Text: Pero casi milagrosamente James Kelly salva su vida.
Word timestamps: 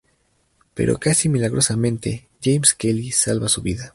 Pero 0.73 0.97
casi 0.97 1.29
milagrosamente 1.29 2.27
James 2.41 2.73
Kelly 2.73 3.11
salva 3.11 3.47
su 3.47 3.61
vida. 3.61 3.89